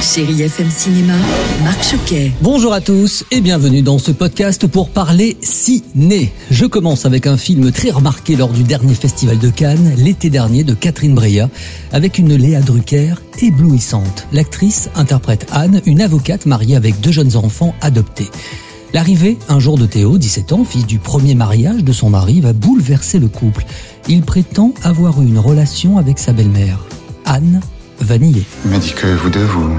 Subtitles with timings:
[0.00, 1.14] Chérie FM Cinéma,
[1.64, 2.32] Marc Choquet.
[2.40, 6.32] Bonjour à tous et bienvenue dans ce podcast pour parler ciné.
[6.52, 10.62] Je commence avec un film très remarqué lors du dernier festival de Cannes, l'été dernier,
[10.62, 11.50] de Catherine Breillat,
[11.92, 14.28] avec une Léa Drucker éblouissante.
[14.32, 18.28] L'actrice interprète Anne, une avocate mariée avec deux jeunes enfants adoptés.
[18.94, 22.52] L'arrivée un jour de Théo, 17 ans, fils du premier mariage de son mari, va
[22.52, 23.64] bouleverser le couple.
[24.08, 26.78] Il prétend avoir eu une relation avec sa belle-mère.
[27.24, 27.60] Anne
[28.00, 28.44] va nier.
[28.64, 29.70] Il m'a dit que vous deux, vous...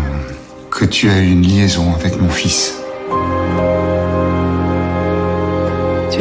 [0.71, 2.75] que tu as eu une liaison avec mon fils.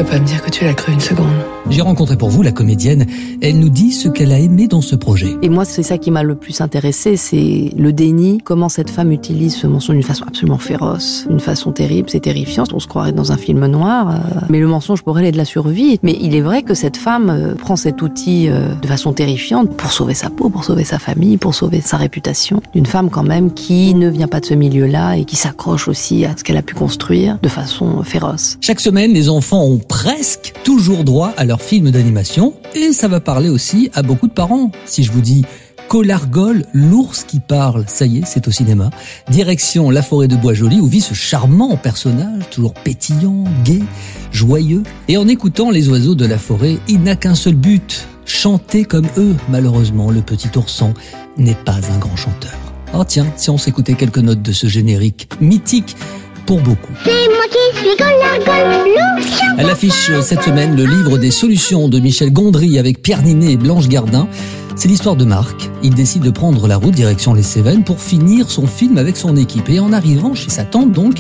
[0.03, 1.27] Vas pas me dire que tu l'as cru une seconde.
[1.71, 3.07] J'ai rencontré pour vous la comédienne.
[3.43, 5.37] Elle nous dit ce qu'elle a aimé dans ce projet.
[5.43, 9.13] Et moi, c'est ça qui m'a le plus intéressé, c'est le déni, comment cette femme
[9.13, 12.65] utilise ce mensonge d'une façon absolument féroce, une façon terrible, c'est terrifiant.
[12.73, 15.37] On se croirait dans un film noir, euh, mais le mensonge pour elle est de
[15.37, 15.99] la survie.
[16.03, 19.77] Mais il est vrai que cette femme euh, prend cet outil euh, de façon terrifiante
[19.77, 22.63] pour sauver sa peau, pour sauver sa famille, pour sauver sa réputation.
[22.73, 26.25] D'une femme quand même qui ne vient pas de ce milieu-là et qui s'accroche aussi
[26.25, 28.57] à ce qu'elle a pu construire de façon féroce.
[28.61, 33.21] Chaque semaine, les enfants ont presque toujours droit à leur film d'animation et ça va
[33.21, 34.71] parler aussi à beaucoup de parents.
[34.85, 35.45] Si je vous dis
[35.89, 38.91] Colargol, l'ours qui parle, ça y est, c'est au cinéma.
[39.31, 43.83] Direction la forêt de Bois-Joli où vit ce charmant personnage, toujours pétillant, gai,
[44.31, 44.83] joyeux.
[45.09, 49.07] Et en écoutant les oiseaux de la forêt, il n'a qu'un seul but, chanter comme
[49.17, 49.35] eux.
[49.49, 50.93] Malheureusement, le petit ourson
[51.39, 52.59] n'est pas un grand chanteur.
[52.93, 55.97] Oh tiens, si on s'écoutait quelques notes de ce générique mythique
[56.49, 56.95] pour beaucoup.
[59.59, 63.57] Elle affiche cette semaine le livre des solutions de Michel Gondry avec Pierre Ninet et
[63.59, 64.27] Blanche Gardin.
[64.75, 65.69] C'est l'histoire de Marc.
[65.83, 69.37] Il décide de prendre la route direction les Cévennes pour finir son film avec son
[69.37, 69.69] équipe.
[69.69, 71.19] Et en arrivant chez sa tante, donc,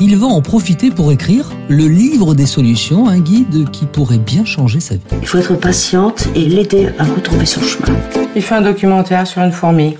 [0.00, 4.44] il va en profiter pour écrire le livre des solutions, un guide qui pourrait bien
[4.44, 5.02] changer sa vie.
[5.22, 7.96] Il faut être patiente et l'aider à retrouver son chemin.
[8.34, 9.94] Il fait un documentaire sur une fourmi.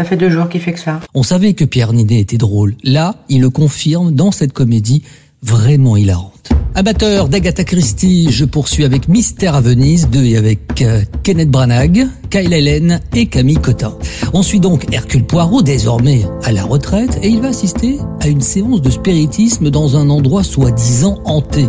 [0.00, 0.98] Ça fait deux jours qu'il fait que ça.
[1.12, 2.74] On savait que Pierre Ninet était drôle.
[2.82, 5.02] Là, il le confirme dans cette comédie
[5.42, 6.48] vraiment hilarante.
[6.74, 12.06] Abatteur d'Agatha Christie, je poursuis avec Mystère à Venise 2 et avec euh, Kenneth Branagh,
[12.30, 13.92] Kyle Helen et Camille Cotin.
[14.32, 18.40] On suit donc Hercule Poirot, désormais à la retraite, et il va assister à une
[18.40, 21.68] séance de spiritisme dans un endroit soi-disant hanté.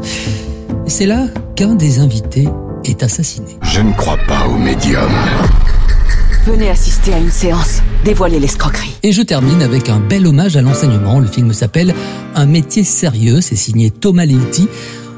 [0.85, 2.47] Et c'est là qu'un des invités
[2.85, 3.57] est assassiné.
[3.63, 5.11] Je ne crois pas aux médiums.
[6.45, 7.83] Venez assister à une séance.
[8.03, 8.97] Dévoilez l'escroquerie.
[9.03, 11.19] Et je termine avec un bel hommage à l'enseignement.
[11.19, 11.93] Le film s'appelle
[12.33, 13.41] Un métier sérieux.
[13.41, 14.67] C'est signé Thomas Lilti.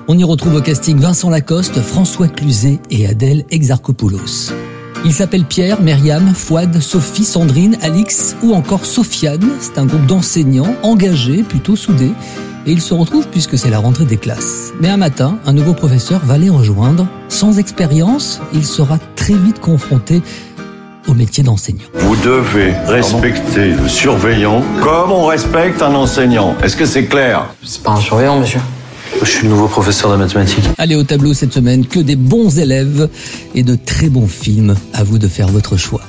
[0.09, 4.51] On y retrouve au casting Vincent Lacoste, François Cluzet et Adèle Exarchopoulos.
[5.05, 9.49] Il s'appelle Pierre, Myriam, Fouad, Sophie, Sandrine, Alix ou encore Sofiane.
[9.61, 12.11] C'est un groupe d'enseignants engagés, plutôt soudés.
[12.65, 14.73] Et ils se retrouvent puisque c'est la rentrée des classes.
[14.81, 17.07] Mais un matin, un nouveau professeur va les rejoindre.
[17.29, 20.21] Sans expérience, il sera très vite confronté
[21.07, 21.85] au métier d'enseignant.
[21.95, 26.55] Vous devez respecter le surveillant comme on respecte un enseignant.
[26.63, 27.47] Est-ce que c'est clair?
[27.63, 28.59] C'est pas un surveillant, monsieur.
[29.21, 30.63] Je suis le nouveau professeur de mathématiques.
[30.77, 33.09] Allez au tableau cette semaine, que des bons élèves
[33.55, 34.75] et de très bons films.
[34.93, 36.01] À vous de faire votre choix.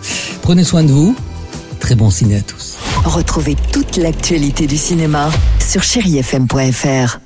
[0.42, 1.14] Prenez soin de vous.
[1.80, 2.76] Très bon ciné à tous.
[3.04, 7.18] Retrouvez toute l'actualité du cinéma sur chérifm.fr.